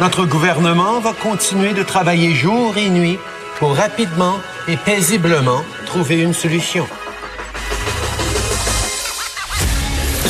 Notre 0.00 0.24
gouvernement 0.24 0.98
va 1.00 1.12
continuer 1.12 1.74
de 1.74 1.82
travailler 1.82 2.34
jour 2.34 2.74
et 2.78 2.88
nuit 2.88 3.18
pour 3.58 3.76
rapidement 3.76 4.38
et 4.66 4.78
paisiblement 4.78 5.62
trouver 5.84 6.22
une 6.22 6.32
solution. 6.32 6.86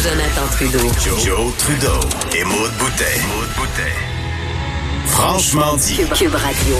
Jonathan 0.03 0.47
Trudeau. 0.51 1.25
Joe, 1.25 1.57
Trudeau 1.57 2.01
et 2.37 2.43
Maude 2.43 2.73
Boutet. 2.81 3.21
Franchement 5.07 5.77
dit. 5.77 6.01
Cube 6.17 6.35
Radio. 6.35 6.75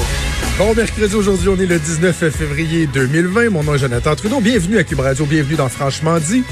Bon 0.59 0.75
mercredi, 0.75 1.15
aujourd'hui, 1.15 1.49
on 1.49 1.61
est 1.61 1.67
le 1.67 1.79
19 1.79 2.29
février 2.31 2.89
2020. 2.89 3.51
Mon 3.51 3.63
nom 3.63 3.77
est 3.77 3.79
Jonathan 3.79 4.17
Trudeau. 4.17 4.41
Bienvenue 4.41 4.79
à 4.79 4.85
Cube 4.85 4.99
Radio, 4.99 5.27
bienvenue 5.27 5.55
dans 5.55 5.69
Franchement 5.69 6.19
dit. 6.19 6.43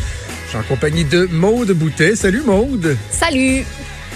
Je 0.45 0.51
suis 0.51 0.59
en 0.59 0.63
compagnie 0.63 1.05
de 1.05 1.27
Maude 1.33 1.73
Boutet. 1.73 2.15
Salut 2.15 2.43
Maude. 2.47 2.97
Salut! 3.11 3.65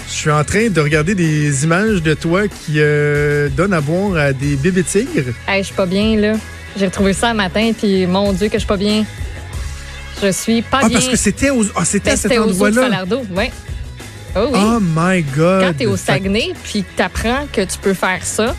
Je 0.09 0.13
suis 0.13 0.31
en 0.31 0.45
train 0.45 0.69
de 0.69 0.81
regarder 0.81 1.15
des 1.15 1.65
images 1.65 2.03
de 2.03 2.15
toi 2.15 2.43
qui 2.49 2.75
euh, 2.77 3.49
donnent 3.49 3.73
à 3.73 3.81
boire 3.81 4.17
à 4.17 4.33
des 4.33 4.57
bébés 4.57 4.83
tigres. 4.85 5.33
Hey, 5.49 5.63
je 5.63 5.67
suis 5.67 5.75
pas 5.75 5.87
bien, 5.87 6.17
là. 6.17 6.35
J'ai 6.77 6.87
retrouvé 6.87 7.13
ça 7.13 7.31
un 7.31 7.35
matin, 7.35 7.73
puis 7.77 8.07
mon 8.07 8.33
Dieu, 8.33 8.49
que 8.49 8.55
je 8.55 8.59
suis 8.59 8.67
pas 8.67 8.77
bien. 8.77 9.05
Je 10.23 10.31
suis 10.31 10.63
pas 10.63 10.81
Ah, 10.83 10.89
bien. 10.89 10.99
parce 10.99 11.09
que 11.09 11.17
c'était 11.17 11.51
aux- 11.51 11.65
ah, 11.75 11.85
c'était 11.85 12.11
à 12.11 12.17
cet 12.17 12.33
endroit-là. 12.39 13.05
Oui. 13.35 13.51
Oh 14.37 14.49
oui. 14.53 14.59
Oh 14.63 14.79
my 14.81 15.23
God. 15.23 15.63
Quand 15.65 15.73
t'es 15.77 15.87
au 15.87 15.97
Saguenay, 15.97 16.53
puis 16.65 16.83
que 16.85 16.97
t'apprends 16.97 17.47
que 17.53 17.63
tu 17.63 17.77
peux 17.81 17.93
faire 17.95 18.21
ça, 18.23 18.55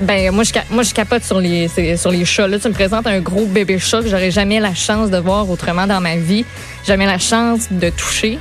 ben 0.00 0.30
moi 0.34 0.44
je, 0.44 0.52
moi, 0.70 0.82
je 0.82 0.92
capote 0.92 1.22
sur 1.24 1.40
les, 1.40 1.68
sur 1.96 2.10
les 2.10 2.24
chats. 2.26 2.46
Là, 2.48 2.58
tu 2.58 2.68
me 2.68 2.74
présentes 2.74 3.06
un 3.06 3.20
gros 3.20 3.46
bébé 3.46 3.78
chat 3.78 4.02
que 4.02 4.08
j'aurais 4.08 4.30
jamais 4.30 4.60
la 4.60 4.74
chance 4.74 5.10
de 5.10 5.16
voir 5.18 5.48
autrement 5.48 5.86
dans 5.86 6.00
ma 6.02 6.16
vie. 6.16 6.44
Jamais 6.86 7.06
la 7.06 7.18
chance 7.18 7.68
de 7.70 7.88
toucher, 7.88 8.38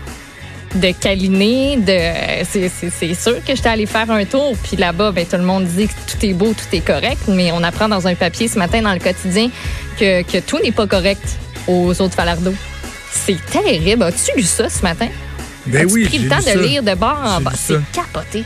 de 0.74 0.92
câliner. 0.92 1.78
De, 1.78 2.44
c'est, 2.44 3.14
sûr 3.14 3.44
que 3.46 3.55
j'étais 3.55 3.70
allée 3.70 3.86
faire 3.86 4.10
un 4.10 4.26
tour. 4.26 4.55
Puis 4.64 4.78
là-bas, 4.78 5.12
ben, 5.12 5.26
tout 5.26 5.38
le 5.38 5.44
monde 5.44 5.66
dit 5.66 5.88
que 5.88 5.94
tout 6.12 6.26
est 6.26 6.34
beau, 6.34 6.54
tout 6.54 6.76
est 6.76 6.85
correct. 6.85 7.24
Mais 7.27 7.52
on 7.52 7.63
apprend 7.63 7.88
dans 7.88 8.08
un 8.08 8.16
papier 8.16 8.48
ce 8.48 8.58
matin 8.58 8.82
dans 8.82 8.93
le 8.93 8.99
quotidien 8.99 9.49
que, 9.99 10.24
que 10.24 10.40
tout 10.40 10.60
n'est 10.60 10.71
pas 10.71 10.88
correct 10.88 11.38
aux 11.68 11.90
autres 12.02 12.16
Falardeau. 12.16 12.54
C'est 13.12 13.43
terrible. 13.46 14.04
As-tu 14.04 14.38
lu 14.38 14.43
ça 14.43 14.70
ce 14.70 14.82
matin? 14.82 15.08
Ben 15.68 15.86
As-tu 15.86 15.93
oui, 15.93 16.05
pris 16.05 16.20
le 16.20 16.30
temps 16.30 16.38
de 16.38 16.43
ça. 16.43 16.55
lire 16.55 16.84
de 16.84 16.93
bord 16.93 17.20
en 17.24 17.41
bas? 17.41 17.54
C'est 17.55 17.80
capoté. 17.91 18.43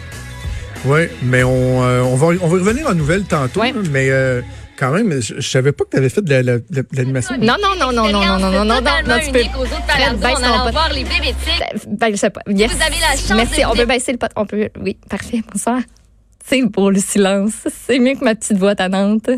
Oui, 0.86 1.02
mais 1.24 1.44
on, 1.44 1.84
euh, 1.84 2.02
on, 2.02 2.16
va, 2.16 2.28
on 2.42 2.48
va 2.48 2.58
revenir 2.58 2.88
en 2.88 2.94
nouvelles 2.94 3.24
tantôt. 3.24 3.60
Ouais. 3.60 3.74
mais 3.92 4.10
euh, 4.10 4.42
quand 4.80 4.92
même, 4.92 5.22
je, 5.22 5.36
je 5.42 5.48
savais 5.50 5.72
pas 5.74 5.84
que 5.84 5.90
tu 5.92 5.98
avais 5.98 6.10
fait 6.10 6.22
de 6.22 6.30
la- 6.30 6.42
la- 6.42 6.58
de 6.58 6.64
la- 6.72 6.82
de 6.84 6.88
l'animation. 6.94 7.36
Non, 7.38 7.56
non, 7.62 7.76
non, 7.80 7.92
non, 7.92 8.10
non, 8.10 8.22
non, 8.24 8.40
non, 8.40 8.40
non, 8.40 8.66
non, 8.66 8.66
non, 8.66 8.82
non, 9.06 9.20
tu 9.24 9.32
peux. 9.32 9.40
aux 9.58 9.62
autres 9.64 9.84
Fred, 9.88 10.20
baisse 10.20 10.34
ton 10.36 10.66
pot. 10.66 10.72
voir 10.72 10.90
les 10.94 11.04
bébés 11.04 11.36
tigres. 11.44 11.84
Ben, 11.88 12.12
je 12.12 12.16
sais 12.16 12.30
pas. 12.30 12.42
Yes. 12.48 12.72
Vous 12.72 12.82
avez 12.82 12.96
la 13.02 13.12
chance 13.18 13.34
Merci. 13.36 13.62
de 13.62 13.66
On 13.68 13.76
peut 13.76 13.86
baisser 13.86 14.12
le 14.14 14.18
pot. 14.18 14.28
On 14.36 14.46
peut. 14.46 14.70
Oui, 14.82 14.98
parfait. 15.10 15.42
Bonsoir. 15.52 15.80
C'est 16.48 16.62
beau 16.64 16.90
le 16.90 17.00
silence. 17.00 17.52
C'est 17.88 18.00
mieux 18.00 18.14
que 18.16 18.24
ma 18.24 18.34
petite 18.36 18.58
voix 18.58 18.74
tannante. 18.76 19.30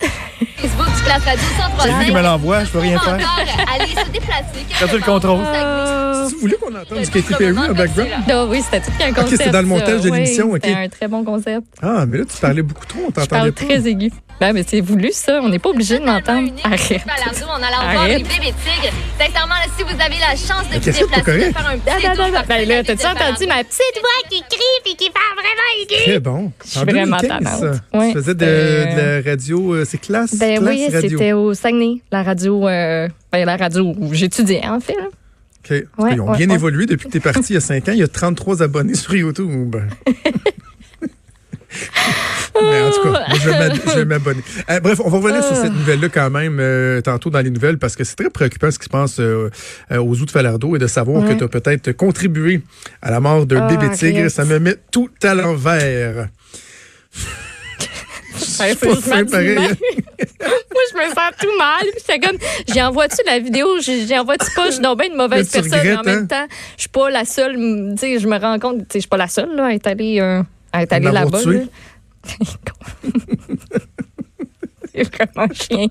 Facebook 0.00 0.86
du 0.96 1.02
Classe 1.04 1.24
Radio 1.24 1.44
C'est 1.80 1.88
lui 1.98 2.04
qui 2.06 2.10
me 2.12 2.18
103.5. 2.18 2.22
l'envoie, 2.22 2.64
je 2.64 2.70
peux 2.70 2.78
rien 2.78 2.96
Encore, 2.96 3.16
faire. 3.16 3.66
allez 3.74 3.90
se 3.90 4.10
déplacer. 4.10 4.92
Le 4.98 5.04
contrôle. 5.04 5.40
Euh, 5.44 6.26
Si 6.28 6.34
vous 6.34 6.40
voulez 6.40 6.56
qu'on 6.56 6.74
entende 6.74 6.98
du 7.00 7.10
Katy 7.10 7.34
Perry 7.38 7.58
en 7.58 7.72
background? 7.74 8.10
non, 8.28 8.48
oui, 8.50 8.60
c'était 8.62 8.80
tout 8.80 8.90
Ok, 9.00 9.14
concept. 9.14 9.42
c'est 9.44 9.50
dans 9.50 9.60
le 9.60 9.66
montage 9.66 10.00
de 10.02 10.10
Oui, 10.10 10.16
l'émission, 10.20 10.50
ok. 10.50 10.60
C'était 10.62 10.74
un 10.74 10.88
très 10.88 11.08
bon 11.08 11.22
concept. 11.24 11.66
Ah, 11.82 12.04
mais 12.06 12.18
là, 12.18 12.24
tu 12.24 12.36
parlais 12.40 12.62
beaucoup 12.62 12.86
trop, 12.86 13.00
on 13.04 13.08
Je 13.08 13.12
t'entendait 13.12 13.28
parle 13.28 13.52
pas. 13.52 13.64
très 13.66 13.86
aigu. 13.88 14.10
Ben, 14.40 14.52
mais 14.52 14.64
c'est 14.66 14.80
voulu, 14.80 15.10
ça. 15.12 15.40
On 15.42 15.48
n'est 15.48 15.58
pas 15.60 15.70
obligé 15.70 15.98
de 15.98 16.04
m'entendre. 16.04 16.50
Arrête. 16.64 17.02
Allant 17.06 17.46
voir 17.46 18.02
Arrête. 18.02 18.18
les 18.18 18.24
bébés 18.24 18.52
tigres. 18.64 18.92
Sincèrement, 19.18 19.54
là, 19.54 19.66
si 19.76 19.82
vous 19.84 19.90
avez 20.00 20.18
la 20.18 20.30
chance 20.36 20.68
de 20.68 20.74
vous 20.74 20.80
déplacer, 20.80 21.48
de 21.48 21.52
faire 21.52 21.68
un 21.68 21.78
petit 21.78 22.16
tour. 22.16 22.42
Ben 22.48 22.68
là, 22.68 22.82
t'as-tu 22.84 23.06
entendu 23.06 23.46
ma 23.46 23.62
petite 23.62 24.00
voix 24.00 24.28
qui 24.28 24.40
crie 24.42 24.80
puis 24.84 24.96
qui 24.96 25.10
parle 25.10 25.36
vraiment 25.36 25.70
aigu? 25.82 26.02
Très 26.04 26.18
bon. 26.20 26.52
Je 26.64 26.70
suis 26.70 26.78
En 26.80 26.84
vraiment 26.84 27.16
2015, 27.18 27.28
tannante. 27.60 27.60
ça. 27.92 27.98
Ouais, 27.98 28.08
tu 28.08 28.14
faisais 28.14 28.34
de, 28.34 28.40
c'était- 28.44 28.94
de 28.96 29.24
la 29.24 29.30
radio, 29.30 29.74
euh, 29.74 29.84
c'est 29.88 29.98
classe, 29.98 30.34
Ben 30.36 30.58
classe 30.58 30.74
oui, 30.74 30.88
radio. 30.92 31.08
c'était 31.10 31.32
au 31.32 31.54
Saguenay, 31.54 32.00
la 32.10 32.22
radio, 32.24 32.68
euh, 32.68 33.08
ben, 33.32 33.44
la 33.44 33.56
radio 33.56 33.94
où 33.98 34.12
j'étudiais, 34.14 34.66
en 34.66 34.80
fait. 34.80 34.94
là. 34.96 35.06
OK. 35.06 35.70
Ouais, 35.70 36.10
Ils 36.14 36.20
ont 36.20 36.28
ouais, 36.30 36.36
bien 36.36 36.48
ouais. 36.50 36.54
évolué 36.56 36.84
depuis 36.86 37.06
que 37.06 37.12
tu 37.12 37.16
es 37.18 37.20
parti 37.20 37.52
il 37.52 37.54
y 37.54 37.56
a 37.56 37.60
5 37.60 37.88
ans. 37.88 37.92
Il 37.92 37.98
y 37.98 38.02
a 38.02 38.08
33 38.08 38.62
abonnés 38.62 38.94
sur 38.94 39.14
YouTube. 39.14 39.76
Mais 42.60 42.80
en 42.82 42.90
tout 42.90 43.02
cas, 43.02 43.10
moi, 43.10 43.38
je 43.42 43.98
vais 43.98 44.04
m'abonner. 44.04 44.42
Euh, 44.70 44.80
bref, 44.80 45.00
on 45.04 45.10
va 45.10 45.18
revenir 45.18 45.42
sur 45.42 45.56
cette 45.56 45.72
nouvelle-là 45.72 46.08
quand 46.08 46.30
même 46.30 46.58
euh, 46.60 47.00
tantôt 47.00 47.30
dans 47.30 47.40
les 47.40 47.50
nouvelles 47.50 47.78
parce 47.78 47.96
que 47.96 48.04
c'est 48.04 48.14
très 48.16 48.30
préoccupant 48.30 48.70
ce 48.70 48.78
qui 48.78 48.84
se 48.84 48.90
passe 48.90 49.18
euh, 49.18 49.50
euh, 49.90 49.98
aux 49.98 50.10
outils 50.12 50.26
de 50.26 50.30
Falardeau 50.30 50.76
et 50.76 50.78
de 50.78 50.86
savoir 50.86 51.26
que 51.26 51.32
tu 51.32 51.42
as 51.44 51.48
peut-être 51.48 51.92
contribué 51.92 52.62
à 53.02 53.10
la 53.10 53.20
mort 53.20 53.46
d'un 53.46 53.66
Ah, 53.66 53.68
bébé 53.68 53.90
tigre. 53.94 54.18
arrête. 54.20 54.30
Ça 54.30 54.44
me 54.44 54.58
met 54.60 54.76
tout 54.90 55.10
à 55.22 55.34
l'envers. 55.34 56.28
Ouais, 58.60 58.74
c'est 58.80 59.30
pareil, 59.30 59.56
hein. 59.56 59.68
Moi, 60.40 60.82
je 60.90 60.96
me 60.96 61.04
sens 61.08 61.30
tout 61.40 61.56
mal. 61.58 61.80
Puis 61.82 62.02
J'étais 62.06 62.18
comme, 62.18 62.36
j'y 62.68 62.82
envoie-tu 62.82 63.16
la 63.26 63.38
vidéo? 63.38 63.66
J'y 63.80 64.06
j'y 64.06 64.18
envoie-tu 64.18 64.46
pas? 64.54 64.66
Je 64.66 64.72
suis 64.72 64.82
donc 64.82 64.98
bien 64.98 65.08
une 65.08 65.16
mauvaise 65.16 65.48
personne. 65.48 65.70
mais 65.70 65.94
en 65.94 65.98
regrettes, 66.00 66.06
même 66.06 66.28
temps, 66.28 66.46
je 66.76 66.82
suis 66.82 66.88
pas 66.90 67.10
la 67.10 67.24
seule. 67.24 67.54
Tu 67.54 67.96
sais, 67.98 68.18
je 68.18 68.26
me 68.26 68.36
rends 68.36 68.58
compte, 68.58 68.78
tu 68.78 68.84
sais, 68.84 68.88
je 68.94 68.98
suis 69.00 69.08
pas 69.08 69.16
la 69.16 69.28
seule 69.28 69.54
là, 69.54 69.66
à 69.66 69.70
être 69.72 69.86
allée, 69.86 70.20
euh, 70.20 70.42
à 70.74 70.82
être 70.82 70.98
l'avoir 70.98 71.42
là-bas. 71.42 71.64
c'est 74.94 75.04
vraiment 75.04 75.52
chien. 75.52 75.86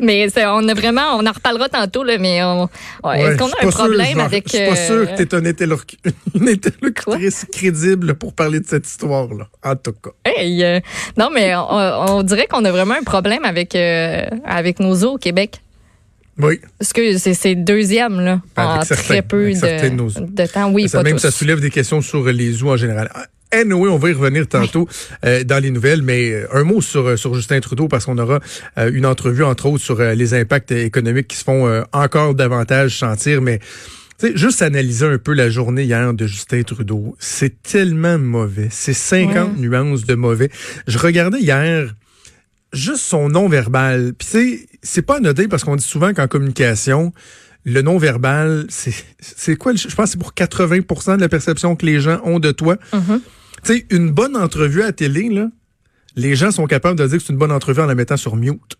Mais 0.00 0.26
on 0.38 0.68
a 0.68 0.74
vraiment, 0.74 1.16
on 1.18 1.26
en 1.26 1.32
reparlera 1.32 1.68
tantôt, 1.68 2.02
là, 2.02 2.18
mais 2.18 2.42
on, 2.42 2.68
ouais, 3.04 3.20
est-ce 3.20 3.38
qu'on 3.38 3.46
a 3.46 3.54
un 3.60 3.70
sûr, 3.70 3.78
problème 3.78 4.18
avec. 4.18 4.50
Je 4.50 4.56
suis 4.56 4.66
pas 4.66 4.76
euh, 4.76 4.86
sûr 4.86 5.10
que 5.10 5.22
tu 5.22 5.22
es 5.22 5.34
un 5.34 5.42
une 6.34 6.48
interlocutrice 6.48 7.46
crédible 7.52 8.14
pour 8.14 8.32
parler 8.32 8.60
de 8.60 8.66
cette 8.66 8.86
histoire-là. 8.86 9.48
En 9.62 9.76
tout 9.76 9.92
cas. 9.92 10.10
Hey, 10.24 10.64
euh, 10.64 10.80
non, 11.16 11.30
mais 11.32 11.54
on, 11.54 12.16
on 12.16 12.22
dirait 12.22 12.46
qu'on 12.46 12.64
a 12.64 12.72
vraiment 12.72 12.94
un 12.94 13.04
problème 13.04 13.44
avec, 13.44 13.76
euh, 13.76 14.24
avec 14.44 14.80
nos 14.80 15.04
eaux 15.04 15.14
au 15.14 15.18
Québec. 15.18 15.60
Oui. 16.38 16.60
Parce 16.78 16.92
que 16.92 17.18
c'est 17.18 17.34
c'est 17.34 17.54
deuxième, 17.54 18.20
là, 18.20 18.40
Avec 18.56 18.82
en 18.82 18.84
certains, 18.84 19.02
très 19.04 19.22
peu 19.22 19.52
de 19.52 20.20
de, 20.20 20.46
temps. 20.46 20.70
Oui, 20.70 20.88
ça 20.88 20.98
pas 20.98 21.04
même 21.04 21.16
tous. 21.16 21.22
ça 21.22 21.30
soulève 21.30 21.60
des 21.60 21.70
questions 21.70 22.00
sur 22.00 22.24
les 22.24 22.52
zoos 22.52 22.70
en 22.70 22.76
général. 22.76 23.10
Anyway, 23.52 23.90
on 23.90 23.98
va 23.98 24.08
y 24.08 24.12
revenir 24.14 24.48
tantôt 24.48 24.88
euh, 25.26 25.44
dans 25.44 25.62
les 25.62 25.70
nouvelles, 25.70 26.00
mais 26.02 26.30
euh, 26.32 26.46
un 26.52 26.64
mot 26.64 26.80
sur, 26.80 27.06
euh, 27.06 27.16
sur 27.16 27.34
Justin 27.34 27.60
Trudeau 27.60 27.86
parce 27.86 28.06
qu'on 28.06 28.16
aura 28.16 28.40
euh, 28.78 28.90
une 28.92 29.04
entrevue, 29.04 29.44
entre 29.44 29.66
autres, 29.66 29.84
sur 29.84 30.00
euh, 30.00 30.14
les 30.14 30.32
impacts 30.32 30.72
économiques 30.72 31.28
qui 31.28 31.36
se 31.36 31.44
font 31.44 31.66
euh, 31.66 31.82
encore 31.92 32.34
davantage 32.34 32.96
sentir. 32.98 33.42
Mais 33.42 33.58
tu 34.18 34.28
sais, 34.28 34.32
juste 34.36 34.62
analyser 34.62 35.04
un 35.04 35.18
peu 35.18 35.34
la 35.34 35.50
journée 35.50 35.82
hier 35.82 36.14
de 36.14 36.26
Justin 36.26 36.62
Trudeau, 36.62 37.14
c'est 37.18 37.62
tellement 37.62 38.18
mauvais. 38.18 38.68
C'est 38.70 38.94
50 38.94 39.58
nuances 39.58 40.04
de 40.06 40.14
mauvais. 40.14 40.50
Je 40.86 40.98
regardais 40.98 41.40
hier 41.40 41.94
juste 42.72 43.02
son 43.02 43.28
non-verbal. 43.28 44.14
Puis 44.18 44.28
sais, 44.28 44.68
c'est 44.82 45.02
pas 45.02 45.18
anodin 45.18 45.46
parce 45.48 45.62
qu'on 45.62 45.76
dit 45.76 45.84
souvent 45.84 46.14
qu'en 46.14 46.26
communication, 46.26 47.12
le 47.64 47.82
non-verbal, 47.82 48.64
c'est 48.70 48.94
c'est 49.20 49.56
quoi? 49.56 49.74
Je 49.74 49.94
pense 49.94 50.06
que 50.06 50.06
c'est 50.12 50.18
pour 50.18 50.32
80% 50.32 51.16
de 51.16 51.20
la 51.20 51.28
perception 51.28 51.76
que 51.76 51.84
les 51.84 52.00
gens 52.00 52.20
ont 52.24 52.38
de 52.40 52.50
toi. 52.50 52.76
Mm-hmm. 52.92 53.20
Tu 53.64 53.74
sais, 53.74 53.86
une 53.90 54.10
bonne 54.10 54.36
entrevue 54.36 54.82
à 54.82 54.86
la 54.86 54.92
télé, 54.92 55.28
là, 55.28 55.48
les 56.16 56.34
gens 56.36 56.50
sont 56.50 56.66
capables 56.66 56.98
de 56.98 57.06
dire 57.06 57.18
que 57.18 57.24
c'est 57.24 57.32
une 57.32 57.38
bonne 57.38 57.52
entrevue 57.52 57.80
en 57.80 57.86
la 57.86 57.94
mettant 57.94 58.16
sur 58.16 58.36
mute. 58.36 58.76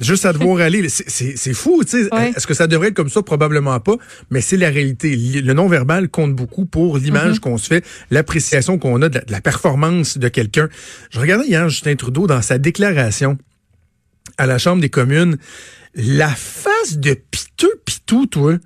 Juste 0.00 0.24
à 0.24 0.32
devoir 0.32 0.60
aller. 0.60 0.88
C'est- 0.88 1.52
fou, 1.54 1.82
tu 1.84 1.90
sais. 2.04 2.14
Ouais. 2.14 2.32
Est-ce 2.34 2.46
que 2.46 2.54
ça 2.54 2.66
devrait 2.66 2.88
être 2.88 2.94
comme 2.94 3.10
ça? 3.10 3.22
Probablement 3.22 3.78
pas. 3.80 3.96
Mais 4.30 4.40
c'est 4.40 4.56
la 4.56 4.70
réalité. 4.70 5.14
Le 5.16 5.52
non-verbal 5.52 6.08
compte 6.08 6.34
beaucoup 6.34 6.64
pour 6.64 6.96
l'image 6.98 7.40
qu'on 7.40 7.58
se 7.58 7.66
fait, 7.66 7.84
l'appréciation 8.10 8.78
qu'on 8.78 9.02
a 9.02 9.08
de 9.08 9.16
la, 9.18 9.24
de 9.24 9.32
la 9.32 9.40
performance 9.40 10.16
de 10.16 10.28
quelqu'un. 10.28 10.68
Je 11.10 11.20
regardais 11.20 11.46
hier 11.46 11.68
Justin 11.68 11.96
Trudeau 11.96 12.26
dans 12.26 12.40
sa 12.42 12.58
déclaration 12.58 13.36
à 14.38 14.46
la 14.46 14.58
Chambre 14.58 14.80
des 14.80 14.88
communes. 14.90 15.36
La 15.94 16.28
face 16.30 16.96
de 16.96 17.12
piteux 17.12 17.80
pitou, 17.84 18.24
toi. 18.26 18.56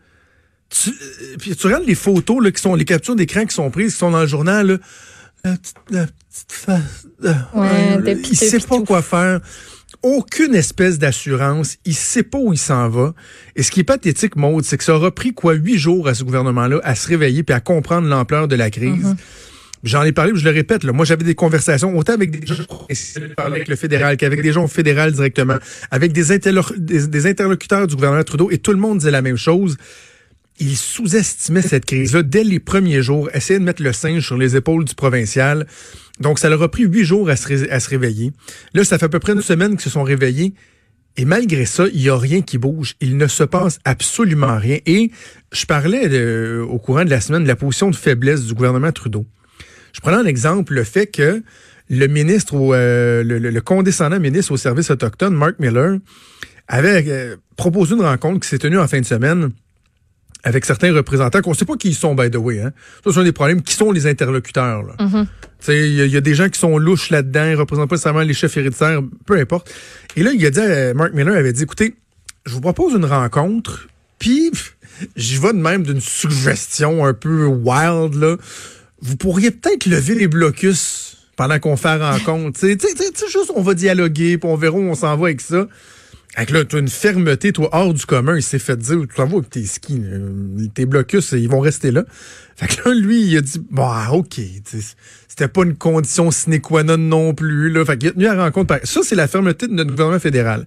Tu, 0.68 0.90
euh, 0.90 1.36
puis 1.38 1.54
tu 1.54 1.66
regardes 1.66 1.86
les 1.86 1.94
photos, 1.94 2.42
là, 2.42 2.50
qui 2.50 2.60
sont, 2.60 2.74
les 2.74 2.84
captures 2.84 3.16
d'écran 3.16 3.44
qui 3.44 3.54
sont 3.54 3.70
prises, 3.70 3.92
qui 3.92 3.98
sont 3.98 4.10
dans 4.10 4.22
le 4.22 4.26
journal, 4.26 4.66
là. 4.66 4.78
La 5.44 5.56
petite, 5.56 5.76
la 5.90 6.06
petite 6.06 6.52
face. 6.52 7.06
Ouais, 7.22 7.30
là, 7.54 7.98
de 7.98 8.10
il 8.10 8.36
sait 8.36 8.58
pas 8.58 8.80
quoi 8.82 9.00
faire. 9.00 9.40
Aucune 10.02 10.54
espèce 10.56 10.98
d'assurance. 10.98 11.76
Il 11.84 11.94
sait 11.94 12.24
pas 12.24 12.38
où 12.38 12.52
il 12.52 12.58
s'en 12.58 12.88
va. 12.88 13.14
Et 13.54 13.62
ce 13.62 13.70
qui 13.70 13.80
est 13.80 13.84
pathétique, 13.84 14.34
Maude, 14.34 14.64
c'est 14.64 14.76
que 14.76 14.82
ça 14.82 14.96
aura 14.96 15.14
pris 15.14 15.32
quoi 15.32 15.54
huit 15.54 15.78
jours 15.78 16.08
à 16.08 16.14
ce 16.14 16.24
gouvernement-là 16.24 16.80
à 16.82 16.96
se 16.96 17.06
réveiller 17.06 17.44
puis 17.44 17.54
à 17.54 17.60
comprendre 17.60 18.08
l'ampleur 18.08 18.48
de 18.48 18.56
la 18.56 18.70
crise. 18.70 19.14
J'en 19.84 20.02
ai 20.02 20.10
parlé, 20.10 20.32
je 20.34 20.44
le 20.44 20.50
répète, 20.50 20.82
là, 20.82 20.92
moi 20.92 21.04
j'avais 21.04 21.22
des 21.22 21.36
conversations 21.36 21.96
autant 21.96 22.14
avec 22.14 22.30
des 22.30 22.44
gens 22.44 22.64
avec 23.36 23.68
le 23.68 23.76
fédéral 23.76 24.16
qu'avec 24.16 24.42
des 24.42 24.52
gens 24.52 24.64
au 24.64 24.68
fédéral 24.68 25.12
directement, 25.12 25.56
avec 25.92 26.12
des, 26.12 26.32
interlo- 26.36 26.76
des, 26.76 27.06
des 27.06 27.26
interlocuteurs 27.26 27.86
du 27.86 27.94
gouvernement 27.94 28.24
Trudeau, 28.24 28.50
et 28.50 28.58
tout 28.58 28.72
le 28.72 28.78
monde 28.78 28.98
disait 28.98 29.12
la 29.12 29.22
même 29.22 29.36
chose. 29.36 29.76
Ils 30.58 30.76
sous-estimaient 30.76 31.62
cette 31.62 31.84
crise-là 31.84 32.22
dès 32.22 32.44
les 32.44 32.60
premiers 32.60 33.02
jours, 33.02 33.28
essayaient 33.34 33.58
de 33.58 33.64
mettre 33.64 33.82
le 33.82 33.92
singe 33.92 34.24
sur 34.24 34.36
les 34.36 34.56
épaules 34.56 34.84
du 34.84 34.94
provincial. 34.94 35.66
Donc, 36.20 36.38
ça 36.38 36.48
leur 36.48 36.62
a 36.62 36.70
pris 36.70 36.84
huit 36.84 37.04
jours 37.04 37.28
à 37.28 37.36
se, 37.36 37.88
réveiller. 37.88 38.32
Là, 38.72 38.84
ça 38.84 38.98
fait 38.98 39.04
à 39.04 39.08
peu 39.08 39.18
près 39.18 39.32
une 39.32 39.42
semaine 39.42 39.72
qu'ils 39.72 39.82
se 39.82 39.90
sont 39.90 40.02
réveillés. 40.02 40.54
Et 41.18 41.24
malgré 41.24 41.64
ça, 41.64 41.86
il 41.92 42.00
n'y 42.00 42.08
a 42.08 42.16
rien 42.16 42.42
qui 42.42 42.58
bouge. 42.58 42.94
Il 43.00 43.16
ne 43.16 43.26
se 43.26 43.42
passe 43.42 43.78
absolument 43.84 44.58
rien. 44.58 44.78
Et 44.86 45.10
je 45.52 45.66
parlais 45.66 46.58
au 46.60 46.78
courant 46.78 47.04
de 47.04 47.10
la 47.10 47.20
semaine 47.20 47.42
de 47.42 47.48
la 47.48 47.56
position 47.56 47.90
de 47.90 47.96
faiblesse 47.96 48.44
du 48.44 48.54
gouvernement 48.54 48.92
Trudeau. 48.92 49.26
Je 49.92 50.00
prenais 50.00 50.18
en 50.18 50.26
exemple 50.26 50.74
le 50.74 50.84
fait 50.84 51.06
que 51.06 51.42
le 51.88 52.06
ministre, 52.06 52.54
euh, 52.54 53.22
le, 53.22 53.60
condescendant 53.60 54.20
ministre 54.20 54.52
au 54.52 54.56
service 54.56 54.90
autochtone, 54.90 55.34
Mark 55.34 55.58
Miller, 55.58 55.98
avait 56.68 57.04
euh, 57.08 57.36
proposé 57.56 57.94
une 57.94 58.02
rencontre 58.02 58.40
qui 58.40 58.48
s'est 58.48 58.58
tenue 58.58 58.78
en 58.78 58.88
fin 58.88 59.00
de 59.00 59.06
semaine 59.06 59.50
avec 60.44 60.64
certains 60.64 60.92
représentants 60.94 61.40
qu'on 61.42 61.50
ne 61.50 61.56
sait 61.56 61.64
pas 61.64 61.76
qui 61.76 61.88
ils 61.88 61.94
sont, 61.94 62.14
by 62.14 62.30
the 62.30 62.36
way. 62.36 62.60
Hein. 62.60 62.72
Ça, 63.04 63.12
c'est 63.12 63.18
un 63.20 63.24
des 63.24 63.32
problèmes. 63.32 63.62
Qui 63.62 63.74
sont 63.74 63.90
les 63.92 64.06
interlocuteurs? 64.06 64.82
sais, 65.58 65.88
Il 65.88 65.94
y, 65.96 66.00
a- 66.02 66.04
il 66.06 66.12
y 66.12 66.16
a 66.16 66.20
des 66.20 66.34
gens 66.34 66.48
qui 66.48 66.58
sont 66.60 66.78
louches 66.78 67.10
là-dedans, 67.10 67.46
ils 67.46 67.54
représentent 67.56 67.88
pas 67.88 67.96
nécessairement 67.96 68.20
les 68.20 68.34
chefs 68.34 68.56
héréditaires, 68.56 69.00
peu 69.24 69.38
importe. 69.38 69.72
Et 70.14 70.22
là, 70.22 70.30
il 70.32 70.44
a 70.46 70.50
dit, 70.50 70.60
euh, 70.60 70.94
Mark 70.94 71.12
Miller 71.14 71.34
avait 71.36 71.52
dit, 71.52 71.62
écoutez, 71.64 71.94
je 72.44 72.52
vous 72.52 72.60
propose 72.60 72.92
une 72.94 73.04
rencontre, 73.06 73.88
puis 74.20 74.52
j'y 75.16 75.36
vais 75.38 75.52
de 75.52 75.58
même 75.58 75.82
d'une 75.82 76.00
suggestion 76.00 77.04
un 77.04 77.12
peu 77.14 77.44
wild, 77.46 78.14
là. 78.14 78.36
Vous 79.02 79.16
pourriez 79.16 79.50
peut-être 79.50 79.86
lever 79.86 80.14
les 80.14 80.28
blocus 80.28 81.18
pendant 81.36 81.58
qu'on 81.58 81.76
fait 81.76 81.98
la 81.98 82.12
rencontre. 82.12 82.58
Tu 82.60 82.78
sais, 82.78 83.26
juste, 83.30 83.52
on 83.54 83.62
va 83.62 83.74
dialoguer, 83.74 84.38
puis 84.38 84.48
on 84.48 84.56
verra 84.56 84.76
où 84.76 84.82
on 84.82 84.94
s'en 84.94 85.16
va 85.16 85.26
avec 85.26 85.40
ça. 85.40 85.66
Avec 86.36 86.50
là, 86.50 86.66
tu 86.66 86.76
as 86.76 86.80
une 86.80 86.88
fermeté, 86.88 87.50
toi, 87.50 87.70
hors 87.72 87.94
du 87.94 88.04
commun. 88.04 88.36
Il 88.36 88.42
s'est 88.42 88.58
fait 88.58 88.76
dire, 88.76 88.98
tu 89.08 89.16
vas 89.16 89.24
avec 89.24 89.48
tes 89.48 89.64
skis, 89.64 90.02
tes 90.74 90.84
blocus, 90.84 91.32
ils 91.32 91.48
vont 91.48 91.60
rester 91.60 91.90
là. 91.90 92.04
Fait 92.56 92.66
que 92.66 92.88
là, 92.88 92.94
lui, 92.94 93.22
il 93.22 93.36
a 93.38 93.40
dit, 93.40 93.58
bon, 93.70 93.86
ah, 93.86 94.12
OK, 94.12 94.38
c'était 95.28 95.48
pas 95.48 95.62
une 95.64 95.76
condition 95.76 96.30
sine 96.30 96.60
qua 96.60 96.82
non 96.82 96.98
non 96.98 97.34
plus, 97.34 97.70
là. 97.70 97.86
Fait 97.86 97.96
qu'il 97.96 98.10
a 98.10 98.12
tenu 98.12 98.26
à 98.26 98.34
la 98.34 98.44
rencontre. 98.44 98.78
Ça, 98.84 99.00
c'est 99.02 99.14
la 99.14 99.28
fermeté 99.28 99.66
de 99.66 99.72
notre 99.72 99.90
gouvernement 99.90 100.20
fédéral. 100.20 100.66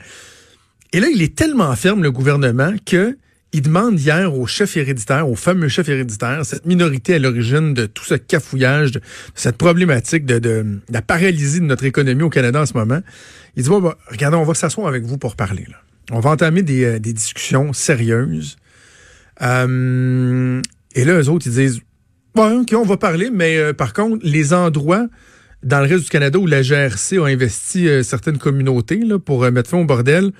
Et 0.92 1.00
là, 1.00 1.07
il 1.13 1.21
est 1.21 1.36
tellement 1.36 1.75
ferme, 1.75 2.01
le 2.01 2.12
gouvernement, 2.12 2.74
que 2.83 3.15
il 3.51 3.62
demande 3.63 4.00
hier 4.00 4.34
au 4.36 4.46
chef 4.46 4.78
héréditaire, 4.78 5.28
au 5.28 5.36
fameux 5.36 5.69
chef 5.69 5.90
héréditaire, 5.90 6.46
cette 6.46 6.66
minorité 6.66 7.16
à 7.16 7.19
l'origine 7.19 7.74
de 7.74 7.88
tout 7.88 8.04
ce 8.04 8.13
cafouillage, 8.13 8.92
de 8.92 9.01
cette 9.34 9.57
problématique 9.57 10.25
de, 10.25 10.80
la 10.90 11.01
paralysie 11.01 11.60
de 11.60 11.66
notre 11.66 11.86
économie 11.86 12.24
au 12.24 12.30
Canada 12.30 12.62
en 12.62 12.66
ce 12.66 12.74
moment. 12.74 13.01
Il 13.56 13.63
dit, 13.63 13.69
bon, 13.69 13.94
regardez, 14.07 14.38
on 14.38 14.44
va 14.44 14.54
s'asseoir 14.54 14.88
avec 14.88 15.04
vous 15.04 15.18
pour 15.18 15.36
parler. 15.36 15.66
On 16.12 16.19
va 16.19 16.31
entamer 16.31 16.62
des, 16.62 16.84
euh, 16.84 17.00
discussions 17.00 17.74
sérieuses. 17.74 18.57
Euh, 19.42 20.62
et 20.94 21.04
là, 21.04 21.19
eux 21.19 21.30
autres, 21.30 21.48
ils 21.48 21.54
disent, 21.54 21.81
ouais, 22.36 22.51
OK, 22.51 22.74
on 22.75 22.86
va 22.86 22.98
parler, 22.98 23.31
mais 23.31 23.57
euh, 23.57 23.74
par 23.74 23.94
contre, 23.94 24.19
les 24.24 24.54
endroits 24.54 25.07
dans 25.63 25.80
le 25.81 25.88
reste 25.88 26.04
du 26.04 26.10
Canada 26.10 26.38
où 26.38 26.46
la 26.46 26.62
GRC 26.62 27.18
a 27.18 27.25
investi 27.25 27.90
certaines 28.01 28.38
communautés 28.38 29.01
pour 29.25 29.42
mettre 29.51 29.69
fin 29.69 29.78
au 29.78 29.84
bordel, 29.84 30.31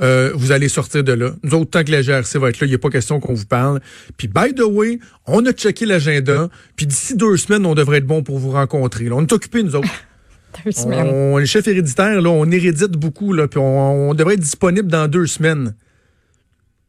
euh, 0.00 0.32
vous 0.34 0.50
allez 0.52 0.68
sortir 0.68 1.04
de 1.04 1.12
là. 1.12 1.32
Nous 1.42 1.54
autres, 1.54 1.70
tant 1.70 1.84
que 1.84 1.90
la 1.92 2.02
GRC 2.02 2.38
va 2.38 2.48
être 2.48 2.60
là, 2.60 2.66
il 2.66 2.70
n'y 2.70 2.74
a 2.74 2.78
pas 2.78 2.90
question 2.90 3.20
qu'on 3.20 3.34
vous 3.34 3.46
parle. 3.46 3.80
Puis, 4.16 4.26
by 4.28 4.54
the 4.54 4.62
way, 4.62 4.98
on 5.26 5.44
a 5.46 5.52
checké 5.52 5.86
l'agenda, 5.86 6.48
puis 6.76 6.86
d'ici 6.86 7.14
deux 7.16 7.36
semaines, 7.36 7.66
on 7.66 7.74
devrait 7.74 7.98
être 7.98 8.06
bon 8.06 8.22
pour 8.22 8.38
vous 8.38 8.50
rencontrer. 8.50 9.04
Là, 9.04 9.16
on 9.16 9.22
est 9.22 9.32
occupés, 9.32 9.62
nous 9.62 9.76
autres. 9.76 9.88
Deux 10.66 10.72
semaines. 10.72 11.06
On, 11.08 11.38
les 11.38 11.46
chefs 11.46 11.66
héréditaires, 11.66 12.20
là, 12.20 12.28
on 12.28 12.50
hérédite 12.50 12.92
beaucoup, 12.92 13.32
là, 13.32 13.48
puis 13.48 13.58
on, 13.58 14.10
on 14.10 14.14
devrait 14.14 14.34
être 14.34 14.40
disponible 14.40 14.86
dans 14.88 15.08
deux 15.08 15.26
semaines. 15.26 15.74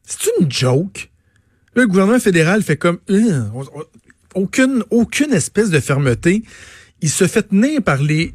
C'est 0.02 0.28
une 0.38 0.52
joke. 0.52 1.10
Là, 1.74 1.82
le 1.82 1.88
gouvernement 1.88 2.18
fédéral 2.20 2.62
fait 2.62 2.76
comme 2.76 2.98
euh, 3.08 3.40
on- 3.54 3.62
on- 3.62 3.84
aucune, 4.42 4.84
aucune 4.90 5.32
espèce 5.32 5.70
de 5.70 5.80
fermeté. 5.80 6.42
Il 7.00 7.08
se 7.08 7.26
fait 7.26 7.44
tenir 7.44 7.82
par 7.82 8.02
les. 8.02 8.34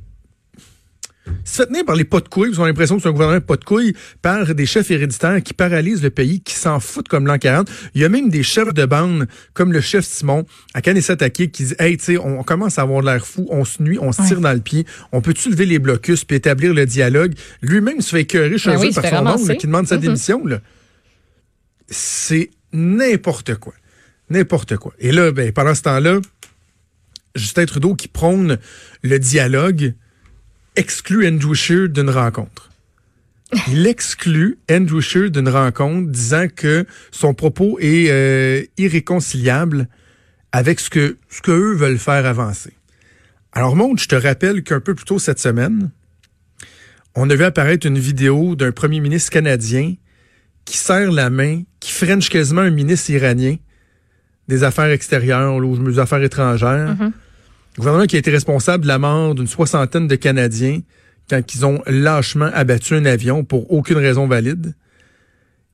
Se 1.46 1.58
fait 1.64 1.68
tenir 1.68 1.84
par 1.86 1.96
les 1.96 2.04
pas 2.04 2.20
de 2.20 2.28
couilles, 2.28 2.52
ils 2.52 2.62
ont 2.62 2.66
l'impression 2.66 2.98
que 2.98 3.02
c'est 3.04 3.10
un 3.10 3.12
gouvernement 3.12 3.42
pas 3.42 3.56
de 3.58 3.64
couilles, 3.64 3.94
par 4.22 4.54
des 4.54 4.66
chefs 4.66 4.92
héréditaires 4.92 5.42
qui 5.44 5.54
paralysent 5.54 6.04
le 6.04 6.10
pays, 6.10 6.42
qui 6.42 6.54
s'en 6.56 6.80
foutent 6.80 7.08
comme 7.08 7.26
l'an 7.28 7.38
40. 7.38 7.70
Il 7.96 8.02
y 8.02 8.06
a 8.06 8.10
même 8.10 8.30
des 8.30 8.44
chefs 8.44 8.74
de 8.74 8.86
bande, 8.86 9.28
comme 9.54 9.72
le 9.74 9.82
chef 9.82 10.06
Simon, 10.06 10.46
à 10.74 10.82
Kanesatake, 10.82 11.52
qui 11.52 11.64
dit 11.64 11.74
Hey, 11.80 11.98
tu 11.98 12.04
sais, 12.04 12.18
on 12.18 12.44
commence 12.44 12.78
à 12.78 12.84
avoir 12.84 13.02
l'air 13.02 13.26
fou, 13.26 13.48
on 13.50 13.66
se 13.66 13.82
nuit, 13.82 13.98
on 14.00 14.12
se 14.12 14.22
tire 14.28 14.42
dans 14.42 14.54
le 14.54 14.60
pied, 14.60 14.86
on 15.12 15.22
peut-tu 15.22 15.50
lever 15.50 15.66
les 15.66 15.80
blocus 15.80 16.24
puis 16.26 16.38
établir 16.38 16.74
le 16.74 16.86
dialogue? 16.86 17.34
Lui-même 17.62 18.02
se 18.02 18.10
fait 18.12 18.22
écœurer 18.22 18.58
chez 18.58 18.72
Ben 18.72 18.80
oui, 18.80 18.94
par 18.94 19.06
son 19.08 19.26
oncle 19.26 19.56
qui 19.58 19.68
demande 19.68 19.88
sa 19.88 19.96
Mhm. 19.96 20.02
démission. 20.02 20.46
là. 20.46 20.60
C'est 21.90 22.52
n'importe 22.74 23.56
quoi. 23.56 23.74
N'importe 24.30 24.78
quoi. 24.78 24.94
Et 25.00 25.12
là, 25.12 25.32
ben, 25.32 25.52
pendant 25.52 25.74
ce 25.74 25.82
temps-là, 25.82 26.20
Justin 27.36 27.66
Trudeau 27.66 27.96
qui 27.96 28.08
prône 28.08 28.58
le 29.04 29.20
dialogue 29.20 29.94
exclut 30.76 31.28
Andrew 31.28 31.54
Scheer 31.54 31.90
d'une 31.90 32.10
rencontre. 32.10 32.70
Il 33.68 33.88
exclut 33.88 34.60
Andrew 34.70 35.02
Scheer 35.02 35.32
d'une 35.32 35.50
rencontre 35.50 36.10
disant 36.10 36.48
que 36.56 36.86
son 37.12 37.34
propos 37.34 37.80
est 37.80 38.10
euh, 38.10 38.64
irréconciliable 38.78 39.88
avec 40.52 40.80
ce 40.80 40.90
que, 40.90 41.18
eux 41.48 41.76
veulent 41.76 41.98
faire 41.98 42.26
avancer. 42.26 42.74
Alors, 43.52 43.76
Maud, 43.76 44.00
je 44.00 44.08
te 44.08 44.16
rappelle 44.16 44.64
qu'un 44.64 44.80
peu 44.80 44.94
plus 44.94 45.06
tôt 45.06 45.20
cette 45.20 45.40
semaine, 45.40 45.90
on 47.16 47.30
a 47.30 47.36
vu 47.36 47.44
apparaître 47.44 47.88
une 47.88 47.98
vidéo 47.98 48.56
d'un 48.56 48.72
premier 48.72 49.00
ministre 49.00 49.32
canadien 49.32 49.96
qui 50.66 50.78
serre 50.78 51.12
la 51.12 51.32
main, 51.32 51.64
qui 51.80 51.92
french 51.92 52.30
quasiment 52.30 52.62
un 52.62 52.70
ministre 52.70 53.10
iranien 53.10 53.56
des 54.48 54.64
affaires 54.64 54.92
extérieures 54.92 55.56
ou 55.56 55.78
des 55.78 56.00
affaires 56.00 56.22
étrangères. 56.22 56.96
Le 57.80 57.84
gouvernement 57.84 58.08
qui 58.08 58.18
a 58.18 58.20
été 58.20 58.30
responsable 58.30 58.84
de 58.84 58.90
la 58.90 59.00
mort 59.00 59.36
d'une 59.36 59.48
soixantaine 59.48 60.06
de 60.06 60.16
Canadiens 60.16 60.82
quand 61.30 61.56
ils 61.56 61.66
ont 61.66 61.82
lâchement 61.88 62.52
abattu 62.54 62.94
un 62.94 63.06
avion 63.06 63.46
pour 63.46 63.72
aucune 63.72 63.96
raison 63.96 64.28
valide. 64.28 64.76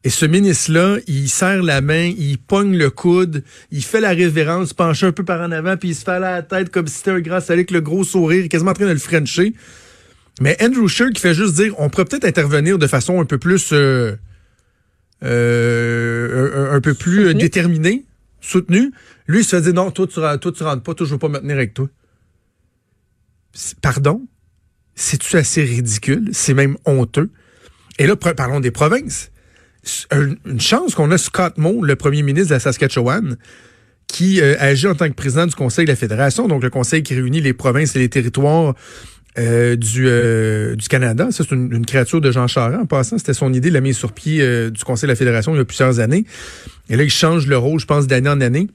Et 0.04 0.12
ce 0.12 0.28
ministre-là, 0.28 0.98
il 1.08 1.28
serre 1.30 1.64
la 1.64 1.82
main, 1.82 2.14
il 2.16 2.38
pogne 2.38 2.78
le 2.78 2.92
coude, 2.92 3.44
il 3.72 3.84
fait 3.84 4.02
la 4.02 4.12
révérence, 4.12 4.72
penche 4.72 5.02
un 5.02 5.14
peu 5.14 5.26
par 5.26 5.42
en 5.42 5.52
avant, 5.52 5.78
puis 5.78 5.90
il 5.90 5.96
se 5.96 6.04
fait 6.04 6.12
à 6.12 6.20
la 6.20 6.44
tête 6.44 6.70
comme 6.70 6.86
si 6.86 6.98
c'était 6.98 7.10
un 7.10 7.22
grand 7.22 7.50
avec 7.50 7.72
le 7.72 7.82
gros 7.82 8.04
sourire, 8.04 8.48
quasiment 8.50 8.70
en 8.70 8.76
train 8.76 8.86
de 8.86 8.92
le 8.92 9.00
frencher. 9.00 9.56
Mais 10.42 10.56
Andrew 10.62 10.88
Scheer 10.88 11.10
qui 11.10 11.20
fait 11.20 11.34
juste 11.34 11.56
dire, 11.56 11.74
on 11.80 11.90
pourrait 11.90 12.06
peut-être 12.06 12.26
intervenir 12.26 12.78
de 12.78 12.86
façon 12.86 13.20
un 13.20 13.26
peu 13.26 13.40
plus, 13.40 13.74
euh, 13.74 14.16
euh, 15.24 16.70
un, 16.70 16.76
un 16.76 16.82
peu 16.82 16.94
plus 16.94 17.34
déterminée, 17.34 18.06
soutenue. 18.42 18.92
Lui, 19.28 19.40
il 19.40 19.44
se 19.44 19.56
fait 19.56 19.62
dire, 19.62 19.74
non, 19.74 19.92
toi, 19.92 20.08
tu, 20.08 20.14
toi, 20.14 20.34
rentres 20.34 20.84
pas, 20.84 20.94
toi, 20.94 21.06
je 21.06 21.12
veux 21.12 21.20
pas 21.20 21.30
me 21.30 21.40
tenir 21.40 21.56
avec 21.56 21.74
toi. 21.74 21.88
Pardon? 23.82 24.28
C'est-tu 24.96 25.36
assez 25.38 25.64
ridicule? 25.64 26.30
C'est 26.32 26.54
même 26.54 26.78
honteux? 26.86 27.30
Et 27.98 28.08
là, 28.08 28.16
parlons 28.16 28.60
des 28.60 28.72
provinces. 28.72 29.32
Une 30.12 30.60
chance 30.60 30.96
qu'on 30.96 31.12
a 31.12 31.18
Scott 31.18 31.58
Moe, 31.58 31.86
le 31.86 31.96
premier 31.96 32.24
ministre 32.24 32.50
de 32.50 32.56
la 32.56 32.60
Saskatchewan, 32.60 33.38
qui 34.08 34.42
euh, 34.42 34.56
agit 34.60 34.88
en 34.88 34.96
tant 34.96 35.08
que 35.08 35.14
président 35.14 35.46
du 35.46 35.56
Conseil 35.56 35.86
de 35.86 35.92
la 35.92 35.96
Fédération, 35.96 36.48
donc 36.48 36.64
le 36.64 36.70
Conseil 36.70 37.04
qui 37.04 37.16
réunit 37.16 37.42
les 37.42 37.54
provinces 37.54 37.96
et 37.96 38.00
les 38.00 38.10
territoires 38.10 38.76
euh, 39.38 39.76
du, 39.76 40.08
euh, 40.08 40.76
du 40.76 40.88
Canada. 40.88 41.28
Ça, 41.32 41.44
c'est 41.48 41.56
une, 41.56 41.86
créature 41.86 42.22
de 42.22 42.32
Jean 42.32 42.48
Charest. 42.48 42.82
En 42.82 42.86
passant, 42.86 43.18
c'était 43.18 43.34
son 43.34 43.54
idée, 43.54 43.70
la 43.70 43.82
mise 43.82 43.98
sur 43.98 44.12
pied 44.12 44.70
du 44.72 44.84
Conseil 44.84 45.08
de 45.08 45.12
la 45.12 45.16
Fédération 45.16 45.54
il 45.54 45.58
y 45.58 45.62
a 45.62 45.66
plusieurs 45.66 46.00
années. 46.00 46.26
Et 46.90 46.96
là, 46.96 47.04
il 47.04 47.10
change 47.10 47.48
le 47.48 47.58
rôle, 47.58 47.80
je 47.80 47.86
pense, 47.86 48.08
d'année 48.08 48.30
en 48.30 48.42
année. 48.42 48.68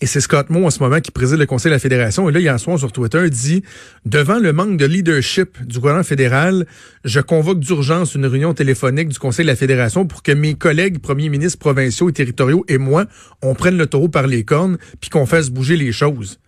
Et 0.00 0.06
c'est 0.06 0.20
Scott 0.20 0.48
Moe 0.48 0.64
en 0.64 0.70
ce 0.70 0.78
moment 0.78 1.00
qui 1.00 1.10
préside 1.10 1.38
le 1.38 1.46
Conseil 1.46 1.70
de 1.70 1.74
la 1.74 1.80
Fédération. 1.80 2.28
Et 2.28 2.32
là, 2.32 2.40
hier 2.40 2.58
soir 2.58 2.78
sur 2.78 2.92
Twitter, 2.92 3.28
dit 3.28 3.62
Devant 4.06 4.38
le 4.38 4.52
manque 4.52 4.78
de 4.78 4.86
leadership 4.86 5.62
du 5.66 5.78
gouvernement 5.78 6.04
fédéral, 6.04 6.66
je 7.04 7.20
convoque 7.20 7.58
d'urgence 7.58 8.14
une 8.14 8.24
réunion 8.24 8.54
téléphonique 8.54 9.08
du 9.08 9.18
Conseil 9.18 9.44
de 9.44 9.50
la 9.50 9.56
Fédération 9.56 10.06
pour 10.06 10.22
que 10.22 10.32
mes 10.32 10.54
collègues 10.54 11.00
premiers 11.00 11.28
ministres 11.28 11.58
provinciaux 11.58 12.08
et 12.08 12.12
territoriaux 12.12 12.64
et 12.68 12.78
moi, 12.78 13.06
on 13.42 13.54
prenne 13.54 13.76
le 13.76 13.86
taureau 13.86 14.08
par 14.08 14.26
les 14.26 14.44
cornes 14.44 14.78
puis 15.00 15.10
qu'on 15.10 15.26
fasse 15.26 15.50
bouger 15.50 15.76
les 15.76 15.92
choses. 15.92 16.38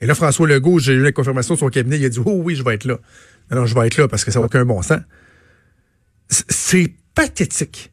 Et 0.00 0.06
là, 0.06 0.14
François 0.14 0.46
Legault, 0.46 0.78
j'ai 0.78 0.92
eu 0.92 1.02
la 1.02 1.12
confirmation 1.12 1.54
de 1.54 1.58
son 1.58 1.68
cabinet, 1.70 1.98
il 1.98 2.04
a 2.04 2.08
dit 2.08 2.20
Oh 2.24 2.40
oui, 2.44 2.54
je 2.54 2.62
vais 2.62 2.74
être 2.74 2.84
là. 2.84 2.98
Non, 3.50 3.60
non, 3.60 3.66
je 3.66 3.74
vais 3.74 3.86
être 3.86 3.96
là 3.96 4.06
parce 4.06 4.24
que 4.24 4.30
ça 4.30 4.38
n'a 4.38 4.46
aucun 4.46 4.64
bon 4.64 4.80
sens. 4.82 5.00
C'est 6.28 6.94
pathétique. 7.14 7.92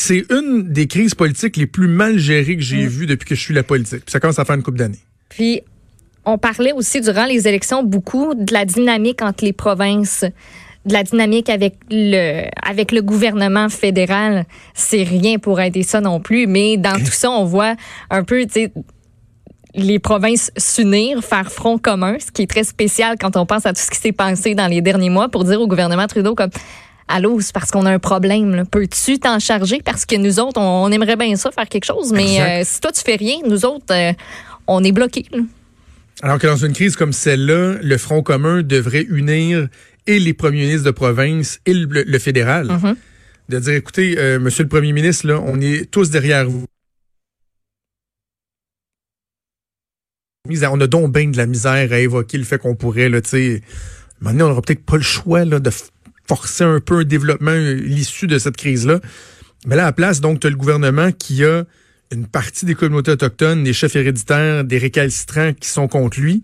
C'est 0.00 0.24
une 0.30 0.62
des 0.72 0.86
crises 0.86 1.16
politiques 1.16 1.56
les 1.56 1.66
plus 1.66 1.88
mal 1.88 2.18
gérées 2.18 2.56
que 2.56 2.62
j'ai 2.62 2.86
vues 2.86 3.06
depuis 3.06 3.28
que 3.28 3.34
je 3.34 3.40
suis 3.40 3.52
la 3.52 3.64
politique. 3.64 4.04
Puis 4.04 4.12
ça 4.12 4.20
commence 4.20 4.38
à 4.38 4.44
faire 4.44 4.54
une 4.54 4.62
couple 4.62 4.78
d'années. 4.78 5.00
Puis, 5.28 5.62
on 6.24 6.38
parlait 6.38 6.70
aussi 6.70 7.00
durant 7.00 7.24
les 7.24 7.48
élections 7.48 7.82
beaucoup 7.82 8.34
de 8.36 8.52
la 8.52 8.64
dynamique 8.64 9.22
entre 9.22 9.44
les 9.44 9.52
provinces, 9.52 10.24
de 10.86 10.92
la 10.92 11.02
dynamique 11.02 11.50
avec 11.50 11.74
le, 11.90 12.44
avec 12.62 12.92
le 12.92 13.02
gouvernement 13.02 13.68
fédéral. 13.68 14.44
C'est 14.72 15.02
rien 15.02 15.40
pour 15.40 15.60
aider 15.60 15.82
ça 15.82 16.00
non 16.00 16.20
plus, 16.20 16.46
mais 16.46 16.76
dans 16.76 16.96
tout 16.96 17.10
ça, 17.10 17.28
on 17.32 17.44
voit 17.44 17.74
un 18.08 18.22
peu, 18.22 18.46
les 19.74 19.98
provinces 19.98 20.52
s'unir, 20.56 21.24
faire 21.24 21.50
front 21.50 21.76
commun, 21.76 22.18
ce 22.20 22.30
qui 22.30 22.42
est 22.42 22.50
très 22.50 22.64
spécial 22.64 23.16
quand 23.20 23.36
on 23.36 23.46
pense 23.46 23.66
à 23.66 23.72
tout 23.72 23.80
ce 23.80 23.90
qui 23.90 23.98
s'est 23.98 24.12
passé 24.12 24.54
dans 24.54 24.68
les 24.68 24.80
derniers 24.80 25.10
mois 25.10 25.28
pour 25.28 25.42
dire 25.42 25.60
au 25.60 25.66
gouvernement 25.66 26.06
Trudeau 26.06 26.36
comme 26.36 26.50
Allô, 27.08 27.40
c'est 27.40 27.52
parce 27.54 27.70
qu'on 27.70 27.86
a 27.86 27.90
un 27.90 27.98
problème. 27.98 28.54
là. 28.54 28.64
Peux-tu 28.64 29.18
t'en 29.18 29.38
charger? 29.38 29.80
Parce 29.84 30.04
que 30.04 30.16
nous 30.16 30.38
autres, 30.40 30.60
on, 30.60 30.84
on 30.84 30.92
aimerait 30.92 31.16
bien 31.16 31.34
ça, 31.36 31.50
faire 31.50 31.68
quelque 31.68 31.84
chose, 31.86 32.12
mais 32.12 32.40
euh, 32.40 32.62
si 32.64 32.80
toi, 32.80 32.92
tu 32.92 33.00
fais 33.00 33.16
rien, 33.16 33.36
nous 33.46 33.64
autres, 33.64 33.92
euh, 33.92 34.12
on 34.66 34.84
est 34.84 34.92
bloqués. 34.92 35.26
là. 35.32 35.38
Alors 36.22 36.38
que 36.38 36.46
dans 36.46 36.56
une 36.56 36.72
crise 36.72 36.96
comme 36.96 37.12
celle-là, 37.12 37.78
le 37.80 37.96
Front 37.98 38.22
commun 38.22 38.62
devrait 38.62 39.06
unir 39.08 39.68
et 40.06 40.18
les 40.18 40.34
premiers 40.34 40.62
ministres 40.62 40.84
de 40.86 40.90
province 40.90 41.60
et 41.64 41.74
le, 41.74 42.02
le 42.02 42.18
fédéral. 42.18 42.68
De 43.48 43.58
dire, 43.58 43.74
écoutez, 43.74 44.16
euh, 44.18 44.38
monsieur 44.38 44.64
le 44.64 44.68
premier 44.68 44.92
ministre, 44.92 45.26
là, 45.26 45.40
on 45.42 45.60
est 45.60 45.90
tous 45.90 46.10
derrière 46.10 46.48
vous. 46.48 46.64
On 50.50 50.80
a 50.80 50.86
donc 50.86 51.12
bien 51.12 51.28
de 51.28 51.36
la 51.36 51.46
misère 51.46 51.92
à 51.92 51.98
évoquer 51.98 52.38
le 52.38 52.44
fait 52.44 52.58
qu'on 52.58 52.74
pourrait, 52.74 53.08
là, 53.08 53.20
tu 53.20 53.28
sais, 53.30 53.62
maintenant, 54.20 54.46
on 54.46 54.48
n'aura 54.48 54.62
peut-être 54.62 54.84
pas 54.84 54.96
le 54.96 55.02
choix 55.02 55.44
là, 55.44 55.60
de 55.60 55.70
forcer 56.28 56.64
un 56.64 56.80
peu 56.80 56.98
un 56.98 57.04
développement, 57.04 57.54
l'issue 57.54 58.26
de 58.26 58.38
cette 58.38 58.56
crise-là. 58.56 59.00
Mais 59.66 59.76
là, 59.76 59.82
à 59.82 59.86
la 59.86 59.92
place, 59.92 60.20
donc, 60.20 60.40
tu 60.40 60.46
as 60.46 60.50
le 60.50 60.56
gouvernement 60.56 61.10
qui 61.10 61.44
a 61.44 61.64
une 62.12 62.26
partie 62.26 62.64
des 62.64 62.74
communautés 62.74 63.10
autochtones, 63.10 63.64
des 63.64 63.72
chefs 63.72 63.96
héréditaires, 63.96 64.64
des 64.64 64.78
récalcitrants 64.78 65.52
qui 65.52 65.68
sont 65.68 65.88
contre 65.88 66.20
lui. 66.20 66.42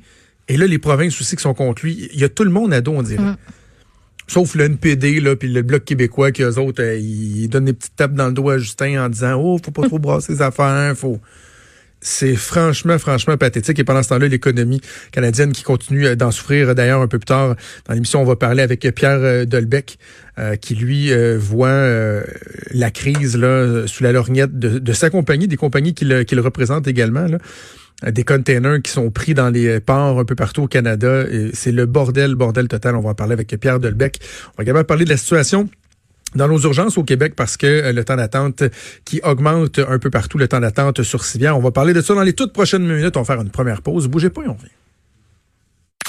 Et 0.49 0.57
là, 0.57 0.67
les 0.67 0.79
provinces 0.79 1.19
aussi 1.21 1.37
qui 1.37 1.43
sont 1.43 1.55
contre 1.55 1.85
lui. 1.85 2.09
Il 2.13 2.21
y 2.21 2.25
a 2.25 2.29
tout 2.29 2.45
le 2.45 2.51
monde 2.51 2.73
à 2.73 2.81
dos, 2.81 2.93
on 2.93 3.03
dirait. 3.03 3.23
Mm. 3.23 3.37
Sauf 4.27 4.55
le 4.55 4.65
NPD, 4.65 5.21
là, 5.21 5.37
puis 5.37 5.49
le 5.49 5.63
Bloc 5.63 5.85
québécois, 5.85 6.33
qui 6.33 6.43
eux 6.43 6.59
autres, 6.59 6.83
euh, 6.83 6.97
ils 6.97 7.49
donnent 7.49 7.67
des 7.67 7.75
petites 7.75 7.97
tapes 7.97 8.15
dans 8.15 8.27
le 8.27 8.33
dos 8.33 8.49
à 8.49 8.59
Justin 8.59 9.05
en 9.05 9.09
disant 9.09 9.35
Oh, 9.35 9.59
faut 9.63 9.71
pas 9.71 9.87
trop 9.87 9.99
brasser 9.99 10.33
les 10.33 10.43
affaires, 10.43 10.95
faut. 10.97 11.21
C'est 12.07 12.37
franchement, 12.37 12.99
franchement 12.99 13.39
pathétique. 13.39 13.79
Et 13.79 13.85
pendant 13.85 14.03
ce 14.03 14.11
temps-là, 14.11 14.29
l'économie 14.29 14.83
canadienne 15.11 15.53
qui 15.53 15.63
continue 15.63 16.07
euh, 16.07 16.15
d'en 16.15 16.31
souffrir. 16.31 16.75
D'ailleurs, 16.75 17.01
un 17.01 17.09
peu 17.09 17.19
plus 17.19 17.25
tard 17.25 17.57
dans 17.87 17.95
l'émission, 17.95 18.21
on 18.21 18.27
va 18.27 18.37
parler 18.37 18.63
avec 18.63 18.81
Pierre 18.95 19.21
euh, 19.23 19.47
Dolbec, 19.47 19.97
euh, 20.39 20.57
qui 20.57 20.75
lui 20.75 21.13
euh, 21.13 21.39
voit 21.39 21.69
euh, 21.69 22.23
la 22.73 22.91
crise 22.91 23.39
là 23.39 23.87
sous 23.87 24.05
la 24.05 24.13
lorgnette 24.13 24.59
de, 24.59 24.93
sa 24.93 25.09
compagnie, 25.09 25.49
des 25.49 25.57
compagnies 25.57 25.95
qu'il 25.95 26.41
représente 26.41 26.87
également. 26.87 27.27
Des 28.05 28.25
containers 28.25 28.83
qui 28.83 28.91
sont 28.91 29.11
pris 29.11 29.33
dans 29.33 29.49
les 29.49 29.81
ports 29.81 30.19
un 30.19 30.27
peu 30.27 30.35
partout 30.35 30.65
au 30.65 30.67
Canada. 30.67 31.25
C'est 31.55 31.73
le 31.73 31.87
bordel, 31.87 32.35
bordel 32.35 32.69
total. 32.69 32.97
On 32.97 33.01
va 33.01 33.11
en 33.11 33.15
parler 33.15 33.33
avec 33.33 33.49
Pierre 33.59 33.81
Dolbec. 33.81 34.19
On 34.49 34.59
va 34.59 34.65
également 34.65 34.85
parler 34.85 35.07
de 35.07 35.11
la 35.11 35.17
situation 35.17 35.71
dans 36.35 36.49
nos 36.49 36.59
urgences 36.59 36.99
au 36.99 37.05
Québec 37.05 37.35
parce 37.37 37.57
que 37.57 37.93
le 37.93 38.05
temps 38.05 38.17
d'attente 38.17 38.65
qui 39.05 39.21
augmente 39.23 39.79
un 39.79 39.99
peu 39.99 40.11
partout, 40.11 40.39
le 40.39 40.49
temps 40.49 40.61
d'attente 40.61 41.03
sur 41.03 41.25
Civière. 41.25 41.57
On 41.57 41.61
va 41.61 41.71
parler 41.71 41.93
de 41.93 42.01
ça 42.01 42.15
dans 42.15 42.23
les 42.23 42.33
toutes 42.33 42.53
prochaines 42.53 42.87
minutes. 42.87 43.17
On 43.17 43.23
va 43.23 43.35
faire 43.35 43.43
une 43.43 43.51
première 43.51 43.83
pause. 43.83 44.09
Bougez 44.09 44.31
pas 44.31 44.43
et 44.43 44.49
on 44.49 44.55
revient. 44.55 44.84